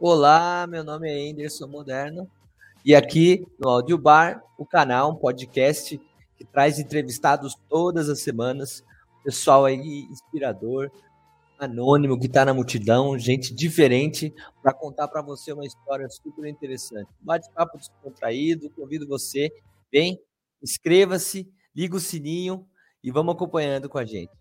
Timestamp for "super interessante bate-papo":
16.10-17.78